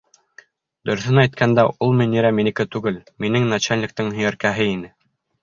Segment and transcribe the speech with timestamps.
[0.89, 4.93] Дөрөҫөн әйткәндә, ул Мөнирә минеке түгел, минең начальниктың һөйәркәһе ине.